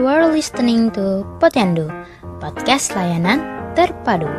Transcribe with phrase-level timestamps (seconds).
[0.00, 1.92] You are listening to Potendo,
[2.40, 3.44] podcast layanan
[3.76, 4.32] terpadu.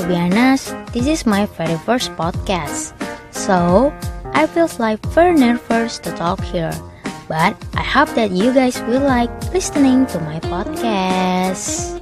[0.00, 2.96] To be honest, this is my very first podcast.
[3.36, 3.92] So,
[4.32, 6.72] I feel like very nervous to talk here.
[7.28, 12.00] But I hope that you guys will like listening to my podcast.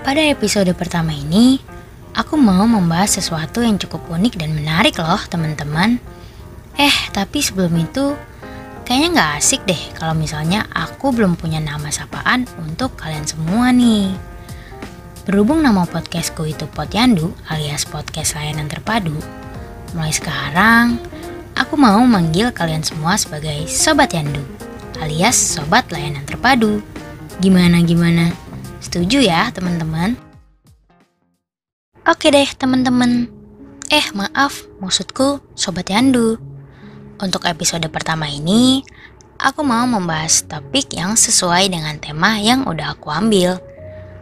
[0.00, 1.60] Pada episode pertama ini,
[2.30, 5.98] aku mau membahas sesuatu yang cukup unik dan menarik loh teman-teman.
[6.78, 8.14] Eh, tapi sebelum itu,
[8.86, 14.14] kayaknya nggak asik deh kalau misalnya aku belum punya nama sapaan untuk kalian semua nih.
[15.26, 19.18] Berhubung nama podcastku itu Potyandu alias podcast layanan terpadu,
[19.98, 21.02] mulai sekarang
[21.58, 24.46] aku mau manggil kalian semua sebagai Sobat Yandu
[25.02, 26.78] alias Sobat Layanan Terpadu.
[27.42, 28.30] Gimana gimana?
[28.78, 30.29] Setuju ya teman-teman?
[32.10, 33.30] Oke deh teman-teman.
[33.86, 36.42] Eh maaf, maksudku Sobat Yandu.
[37.22, 38.82] Untuk episode pertama ini,
[39.38, 43.62] aku mau membahas topik yang sesuai dengan tema yang udah aku ambil.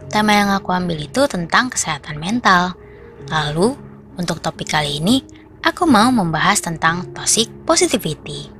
[0.05, 2.77] Tema yang aku ambil itu tentang kesehatan mental.
[3.25, 3.73] Lalu,
[4.21, 5.25] untuk topik kali ini,
[5.65, 8.53] aku mau membahas tentang toxic positivity.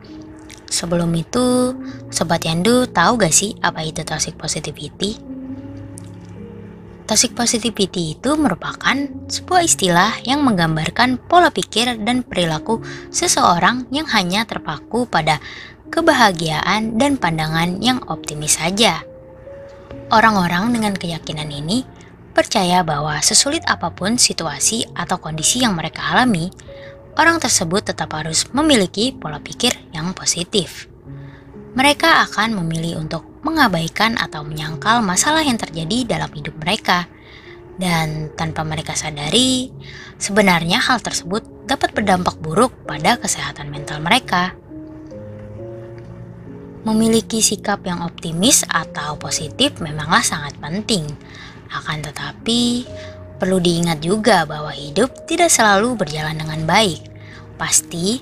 [0.74, 1.78] Sebelum itu,
[2.10, 5.22] Sobat Yandu tahu gak sih apa itu toxic positivity?
[7.10, 8.94] Toxic positivity itu merupakan
[9.26, 15.42] sebuah istilah yang menggambarkan pola pikir dan perilaku seseorang yang hanya terpaku pada
[15.90, 19.02] kebahagiaan dan pandangan yang optimis saja.
[20.14, 21.82] Orang-orang dengan keyakinan ini
[22.38, 26.54] percaya bahwa sesulit apa pun situasi atau kondisi yang mereka alami,
[27.18, 30.86] orang tersebut tetap harus memiliki pola pikir yang positif.
[31.74, 37.08] Mereka akan memilih untuk mengabaikan atau menyangkal masalah yang terjadi dalam hidup mereka,
[37.80, 39.72] dan tanpa mereka sadari,
[40.20, 44.52] sebenarnya hal tersebut dapat berdampak buruk pada kesehatan mental mereka.
[46.84, 51.08] Memiliki sikap yang optimis atau positif memanglah sangat penting,
[51.72, 52.84] akan tetapi
[53.40, 57.00] perlu diingat juga bahwa hidup tidak selalu berjalan dengan baik.
[57.56, 58.20] Pasti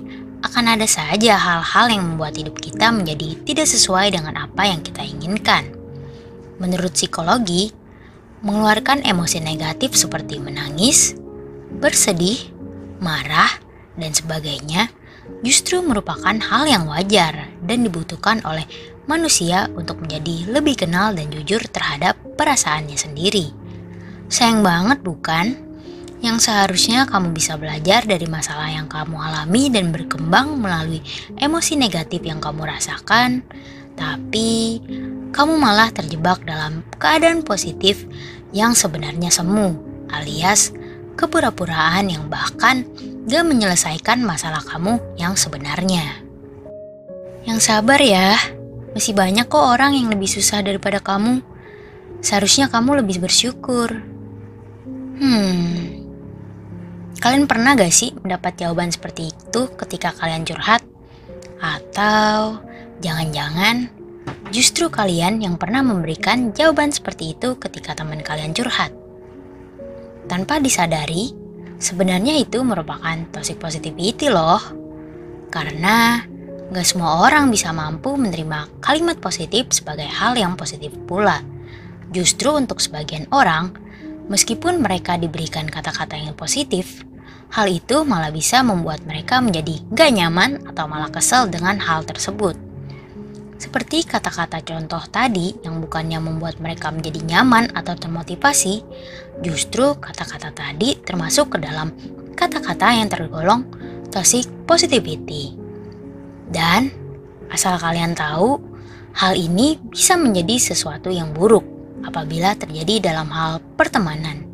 [0.48, 5.04] akan ada saja hal-hal yang membuat hidup kita menjadi tidak sesuai dengan apa yang kita
[5.04, 5.68] inginkan.
[6.58, 7.76] Menurut psikologi,
[8.42, 11.20] mengeluarkan emosi negatif seperti menangis,
[11.84, 12.40] bersedih,
[13.04, 13.52] marah,
[14.00, 14.88] dan sebagainya
[15.44, 18.64] justru merupakan hal yang wajar dan dibutuhkan oleh
[19.04, 23.52] manusia untuk menjadi lebih kenal dan jujur terhadap perasaannya sendiri.
[24.32, 25.67] Sayang banget bukan?
[26.18, 31.02] Yang seharusnya kamu bisa belajar dari masalah yang kamu alami dan berkembang melalui
[31.38, 33.46] emosi negatif yang kamu rasakan,
[33.94, 34.82] tapi
[35.30, 38.10] kamu malah terjebak dalam keadaan positif
[38.50, 39.78] yang sebenarnya semu,
[40.10, 40.74] alias
[41.18, 42.86] kepura-puraan yang bahkan
[43.26, 46.22] gak menyelesaikan masalah kamu yang sebenarnya.
[47.44, 48.38] Yang sabar ya,
[48.94, 51.42] masih banyak kok orang yang lebih susah daripada kamu.
[52.22, 53.98] Seharusnya kamu lebih bersyukur.
[55.18, 55.97] Hmm,
[57.28, 60.80] Kalian pernah gak sih mendapat jawaban seperti itu ketika kalian curhat?
[61.60, 62.64] Atau
[63.04, 63.92] jangan-jangan
[64.56, 68.96] justru kalian yang pernah memberikan jawaban seperti itu ketika teman kalian curhat?
[70.32, 71.36] Tanpa disadari,
[71.76, 74.64] sebenarnya itu merupakan toxic positivity loh.
[75.52, 76.24] Karena
[76.72, 81.44] gak semua orang bisa mampu menerima kalimat positif sebagai hal yang positif pula.
[82.08, 83.76] Justru untuk sebagian orang,
[84.28, 87.07] Meskipun mereka diberikan kata-kata yang positif,
[87.52, 92.56] hal itu malah bisa membuat mereka menjadi gak nyaman atau malah kesel dengan hal tersebut.
[93.58, 98.86] Seperti kata-kata contoh tadi yang bukannya membuat mereka menjadi nyaman atau termotivasi,
[99.42, 101.90] justru kata-kata tadi termasuk ke dalam
[102.38, 103.66] kata-kata yang tergolong
[104.14, 105.58] toxic positivity.
[106.48, 106.94] Dan
[107.50, 108.62] asal kalian tahu,
[109.18, 111.66] hal ini bisa menjadi sesuatu yang buruk
[112.06, 114.47] apabila terjadi dalam hal pertemanan.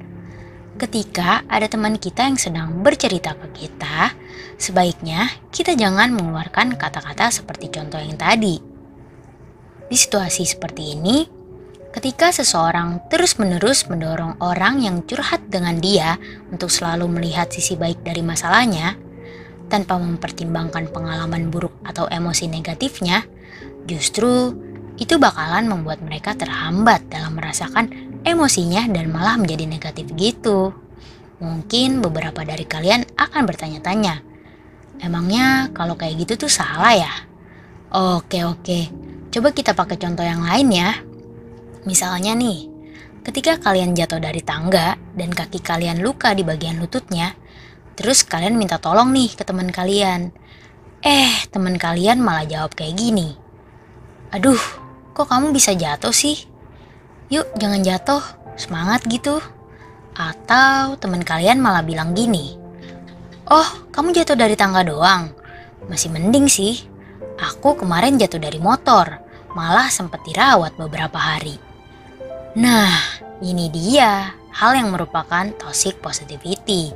[0.74, 4.18] Ketika ada teman kita yang sedang bercerita ke kita,
[4.58, 8.58] sebaiknya kita jangan mengeluarkan kata-kata seperti contoh yang tadi.
[9.86, 11.30] Di situasi seperti ini,
[11.94, 16.18] ketika seseorang terus-menerus mendorong orang yang curhat dengan dia
[16.50, 18.98] untuk selalu melihat sisi baik dari masalahnya,
[19.69, 23.22] tanpa mempertimbangkan pengalaman buruk atau emosi negatifnya,
[23.86, 24.58] justru
[24.98, 30.72] itu bakalan membuat mereka terhambat dalam merasakan emosinya dan malah menjadi negatif gitu.
[31.44, 34.24] Mungkin beberapa dari kalian akan bertanya-tanya,
[35.04, 37.14] emangnya kalau kayak gitu tuh salah ya?
[37.94, 38.90] Oke oke,
[39.30, 40.92] coba kita pakai contoh yang lain ya.
[41.84, 42.72] Misalnya nih,
[43.28, 47.36] ketika kalian jatuh dari tangga dan kaki kalian luka di bagian lututnya,
[47.94, 50.34] Terus kalian minta tolong nih ke teman kalian.
[51.06, 53.38] Eh, teman kalian malah jawab kayak gini.
[54.34, 54.58] Aduh,
[55.14, 56.50] kok kamu bisa jatuh sih?
[57.33, 58.21] Yuk, jangan jatuh.
[58.53, 59.41] Semangat gitu.
[60.13, 62.53] Atau teman kalian malah bilang gini.
[63.50, 65.33] Oh, kamu jatuh dari tangga doang.
[65.89, 66.85] Masih mending sih.
[67.41, 69.18] Aku kemarin jatuh dari motor.
[69.57, 71.57] Malah sempat dirawat beberapa hari.
[72.53, 72.94] Nah,
[73.41, 76.94] ini dia hal yang merupakan toxic positivity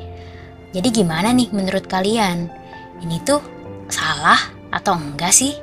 [0.78, 2.52] jadi gimana nih menurut kalian?
[3.00, 3.40] Ini tuh
[3.88, 4.38] salah
[4.70, 5.56] atau enggak sih?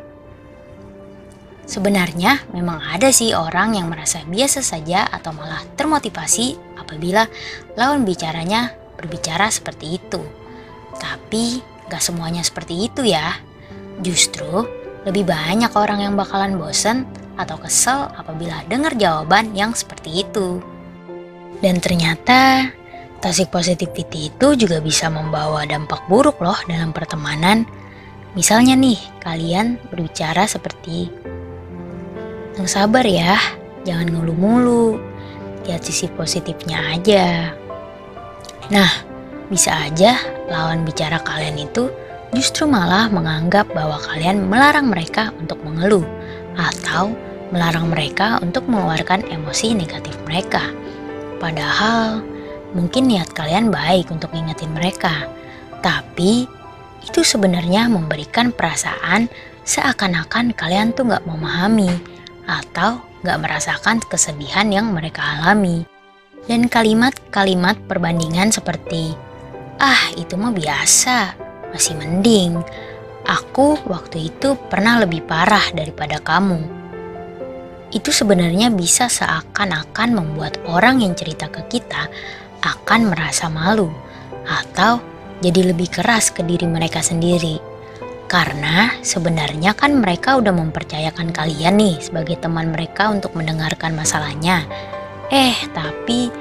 [1.65, 7.25] Sebenarnya memang ada sih orang yang merasa biasa saja atau malah termotivasi apabila
[7.81, 10.21] lawan bicaranya berbicara seperti itu.
[11.01, 13.41] Tapi gak semuanya seperti itu ya.
[14.05, 14.69] Justru
[15.09, 17.09] lebih banyak orang yang bakalan bosen
[17.41, 20.61] atau kesel apabila dengar jawaban yang seperti itu.
[21.65, 22.69] Dan ternyata
[23.25, 27.65] Toxic positivity itu juga bisa membawa dampak buruk loh dalam pertemanan.
[28.37, 31.09] Misalnya nih, kalian berbicara seperti
[32.55, 33.39] yang sabar ya,
[33.87, 34.87] jangan ngeluh mulu.
[35.65, 37.57] Lihat sisi positifnya aja.
[38.69, 38.91] Nah,
[39.49, 40.17] bisa aja
[40.49, 41.89] lawan bicara kalian itu
[42.37, 46.05] justru malah menganggap bahwa kalian melarang mereka untuk mengeluh
[46.57, 47.13] atau
[47.49, 50.61] melarang mereka untuk mengeluarkan emosi negatif mereka.
[51.41, 52.25] Padahal
[52.75, 55.31] Mungkin niat kalian baik untuk ngingetin mereka,
[55.79, 56.51] tapi
[57.07, 59.31] itu sebenarnya memberikan perasaan
[59.63, 61.95] seakan-akan kalian tuh gak memahami
[62.45, 65.85] atau gak merasakan kesedihan yang mereka alami.
[66.45, 69.17] Dan kalimat-kalimat perbandingan seperti,
[69.81, 71.33] ah itu mah biasa,
[71.73, 72.61] masih mending.
[73.25, 76.61] Aku waktu itu pernah lebih parah daripada kamu.
[77.89, 82.13] Itu sebenarnya bisa seakan-akan membuat orang yang cerita ke kita
[82.61, 83.89] akan merasa malu
[84.45, 85.01] atau
[85.41, 87.74] jadi lebih keras ke diri mereka sendiri.
[88.25, 94.65] Karena sebenarnya kan mereka udah mempercayakan kalian nih sebagai teman mereka untuk mendengarkan masalahnya.
[95.29, 96.33] Eh, tapi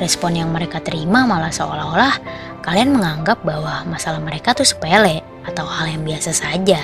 [0.00, 2.14] respon yang mereka terima malah seolah-olah
[2.60, 6.80] kalian menganggap bahwa masalah mereka tuh sepele atau hal yang biasa saja.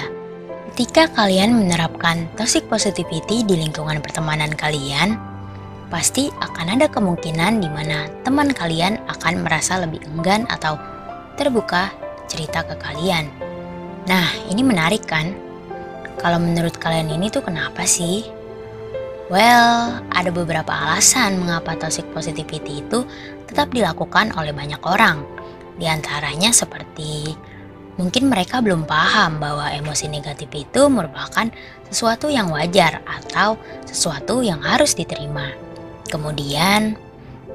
[0.76, 5.16] Ketika kalian menerapkan toxic positivity di lingkungan pertemanan kalian,
[5.88, 10.76] pasti akan ada kemungkinan di mana teman kalian akan merasa lebih enggan atau
[11.40, 11.88] terbuka
[12.28, 13.45] cerita ke kalian.
[14.06, 15.34] Nah, ini menarik kan?
[16.22, 18.22] Kalau menurut kalian ini tuh kenapa sih?
[19.26, 23.02] Well, ada beberapa alasan mengapa toxic positivity itu
[23.50, 25.26] tetap dilakukan oleh banyak orang.
[25.74, 27.34] Di antaranya seperti
[27.98, 31.50] mungkin mereka belum paham bahwa emosi negatif itu merupakan
[31.90, 35.50] sesuatu yang wajar atau sesuatu yang harus diterima.
[36.06, 36.94] Kemudian,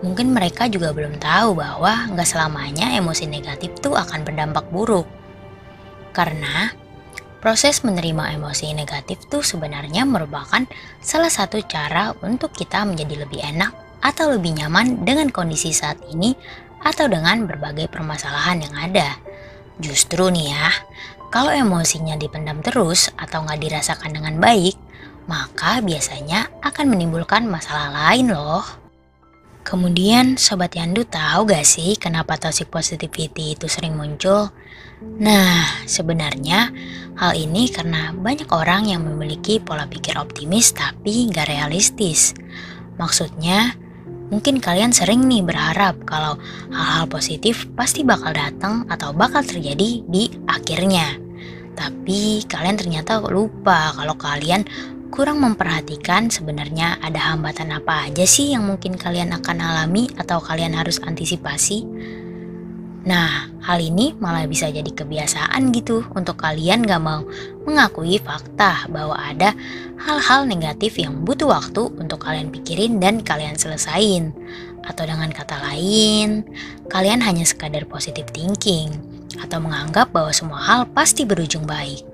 [0.04, 5.21] mungkin mereka juga belum tahu bahwa nggak selamanya emosi negatif tuh akan berdampak buruk.
[6.12, 6.72] Karena
[7.42, 10.62] proses menerima emosi negatif tuh sebenarnya merupakan
[11.02, 13.74] salah satu cara untuk kita menjadi lebih enak
[14.06, 16.38] atau lebih nyaman dengan kondisi saat ini
[16.82, 19.18] atau dengan berbagai permasalahan yang ada.
[19.82, 20.70] Justru nih ya,
[21.34, 24.78] kalau emosinya dipendam terus atau nggak dirasakan dengan baik,
[25.26, 28.81] maka biasanya akan menimbulkan masalah lain loh.
[29.62, 34.50] Kemudian Sobat Yandu tahu gak sih kenapa toxic positivity itu sering muncul?
[35.02, 36.74] Nah, sebenarnya
[37.18, 42.34] hal ini karena banyak orang yang memiliki pola pikir optimis tapi gak realistis.
[42.98, 43.78] Maksudnya,
[44.34, 46.42] mungkin kalian sering nih berharap kalau
[46.74, 51.18] hal-hal positif pasti bakal datang atau bakal terjadi di akhirnya.
[51.78, 54.66] Tapi kalian ternyata lupa kalau kalian
[55.12, 60.72] kurang memperhatikan sebenarnya ada hambatan apa aja sih yang mungkin kalian akan alami atau kalian
[60.72, 61.84] harus antisipasi.
[63.02, 67.26] Nah, hal ini malah bisa jadi kebiasaan gitu untuk kalian gak mau
[67.66, 69.58] mengakui fakta bahwa ada
[70.00, 74.32] hal-hal negatif yang butuh waktu untuk kalian pikirin dan kalian selesain.
[74.86, 76.46] Atau dengan kata lain,
[76.94, 78.94] kalian hanya sekadar positive thinking
[79.42, 82.06] atau menganggap bahwa semua hal pasti berujung baik.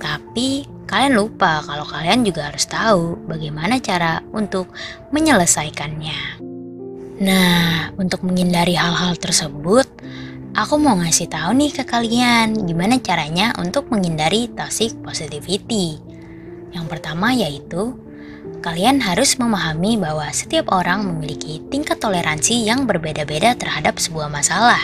[0.00, 4.74] Tapi kalian lupa kalau kalian juga harus tahu bagaimana cara untuk
[5.14, 6.42] menyelesaikannya.
[7.22, 9.86] Nah, untuk menghindari hal-hal tersebut,
[10.58, 16.02] aku mau ngasih tahu nih ke kalian gimana caranya untuk menghindari toxic positivity.
[16.74, 17.94] Yang pertama yaitu
[18.58, 24.82] kalian harus memahami bahwa setiap orang memiliki tingkat toleransi yang berbeda-beda terhadap sebuah masalah.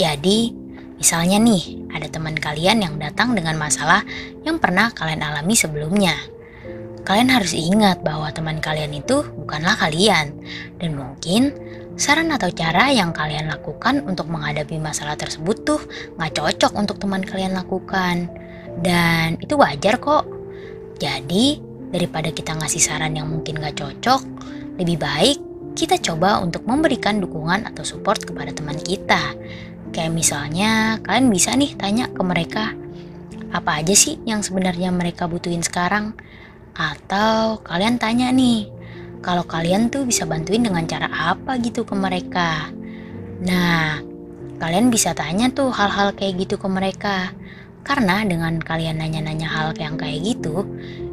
[0.00, 0.65] Jadi,
[1.06, 4.02] Misalnya nih, ada teman kalian yang datang dengan masalah
[4.42, 6.18] yang pernah kalian alami sebelumnya.
[7.06, 10.34] Kalian harus ingat bahwa teman kalian itu bukanlah kalian,
[10.82, 11.54] dan mungkin
[11.94, 15.78] saran atau cara yang kalian lakukan untuk menghadapi masalah tersebut tuh
[16.18, 18.26] nggak cocok untuk teman kalian lakukan.
[18.82, 20.26] Dan itu wajar kok.
[20.98, 21.62] Jadi,
[21.94, 24.26] daripada kita ngasih saran yang mungkin nggak cocok,
[24.82, 25.38] lebih baik
[25.78, 29.22] kita coba untuk memberikan dukungan atau support kepada teman kita.
[29.94, 32.74] Kayak misalnya, kalian bisa nih tanya ke mereka,
[33.54, 36.12] apa aja sih yang sebenarnya mereka butuhin sekarang?
[36.76, 38.68] Atau kalian tanya nih,
[39.24, 42.68] kalau kalian tuh bisa bantuin dengan cara apa gitu ke mereka.
[43.42, 43.98] Nah,
[44.60, 47.32] kalian bisa tanya tuh hal-hal kayak gitu ke mereka.
[47.86, 50.66] Karena dengan kalian nanya-nanya hal yang kayak gitu,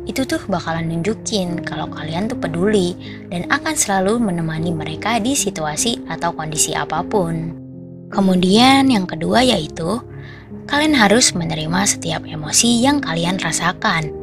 [0.03, 2.97] itu tuh bakalan nunjukin kalau kalian tuh peduli
[3.29, 7.62] dan akan selalu menemani mereka di situasi atau kondisi apa pun.
[8.13, 9.97] Kemudian yang kedua yaitu,
[10.69, 14.13] kalian harus menerima setiap emosi yang kalian rasakan.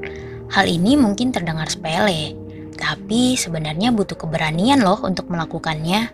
[0.50, 2.38] Hal ini mungkin terdengar sepele,
[2.78, 6.06] tapi sebenarnya butuh keberanian loh untuk melakukannya.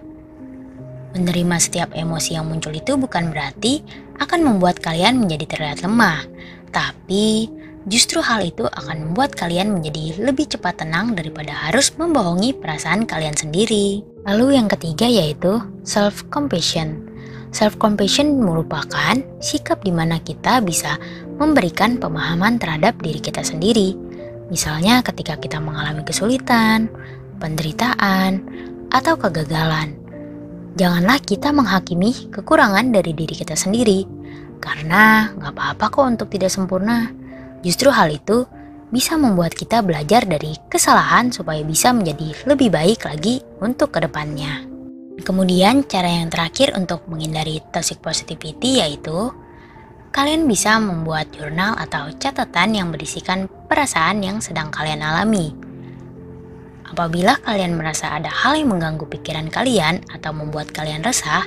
[1.16, 3.84] Menerima setiap emosi yang muncul itu bukan berarti
[4.20, 6.24] akan membuat kalian menjadi terlihat lemah,
[6.72, 7.48] tapi
[7.88, 13.36] justru hal itu akan membuat kalian menjadi lebih cepat tenang daripada harus membohongi perasaan kalian
[13.36, 14.00] sendiri.
[14.26, 17.05] Lalu yang ketiga yaitu self-compassion.
[17.56, 21.00] Self-compassion merupakan sikap di mana kita bisa
[21.40, 23.96] memberikan pemahaman terhadap diri kita sendiri
[24.46, 26.86] Misalnya ketika kita mengalami kesulitan,
[27.42, 28.46] penderitaan,
[28.94, 29.98] atau kegagalan.
[30.78, 34.06] Janganlah kita menghakimi kekurangan dari diri kita sendiri,
[34.62, 37.10] karena nggak apa-apa kok untuk tidak sempurna.
[37.66, 38.46] Justru hal itu
[38.94, 44.75] bisa membuat kita belajar dari kesalahan supaya bisa menjadi lebih baik lagi untuk ke depannya.
[45.24, 49.32] Kemudian cara yang terakhir untuk menghindari toxic positivity yaitu
[50.12, 55.56] kalian bisa membuat jurnal atau catatan yang berisikan perasaan yang sedang kalian alami.
[56.88, 61.44] Apabila kalian merasa ada hal yang mengganggu pikiran kalian atau membuat kalian resah,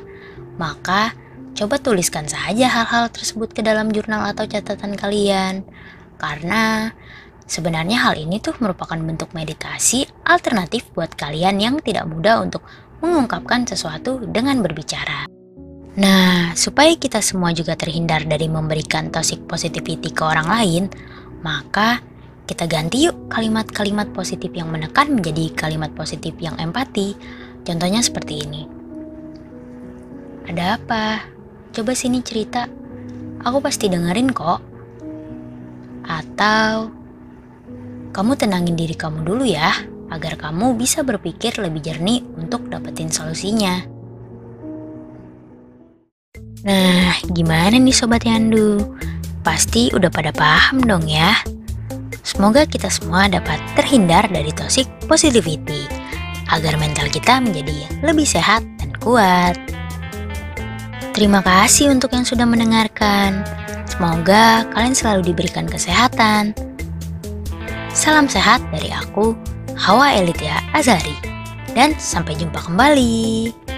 [0.58, 1.18] maka
[1.58, 5.66] coba tuliskan saja hal-hal tersebut ke dalam jurnal atau catatan kalian.
[6.22, 6.94] Karena
[7.50, 12.62] sebenarnya hal ini tuh merupakan bentuk meditasi alternatif buat kalian yang tidak mudah untuk
[13.00, 15.28] mengungkapkan sesuatu dengan berbicara.
[16.00, 20.84] Nah, supaya kita semua juga terhindar dari memberikan toxic positivity ke orang lain,
[21.44, 22.00] maka
[22.48, 27.14] kita ganti yuk kalimat-kalimat positif yang menekan menjadi kalimat positif yang empati.
[27.68, 28.64] Contohnya seperti ini.
[30.50, 31.30] Ada apa?
[31.76, 32.66] Coba sini cerita.
[33.46, 34.60] Aku pasti dengerin kok.
[36.10, 36.90] Atau
[38.10, 39.70] kamu tenangin diri kamu dulu ya,
[40.10, 43.86] agar kamu bisa berpikir lebih jernih untuk dapetin solusinya.
[46.66, 48.84] Nah, gimana nih Sobat Yandu?
[49.46, 51.40] Pasti udah pada paham dong ya?
[52.22, 55.88] Semoga kita semua dapat terhindar dari toxic positivity
[56.52, 59.56] agar mental kita menjadi lebih sehat dan kuat.
[61.16, 63.42] Terima kasih untuk yang sudah mendengarkan.
[63.88, 66.54] Semoga kalian selalu diberikan kesehatan.
[67.92, 69.36] Salam sehat dari aku,
[69.80, 71.16] Hawa Elitia Azari.
[71.72, 73.69] Dan sampai jumpa kembali.